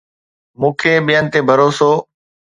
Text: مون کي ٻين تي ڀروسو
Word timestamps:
مون 0.59 0.71
کي 0.79 0.93
ٻين 1.05 1.25
تي 1.31 1.39
ڀروسو 1.47 1.91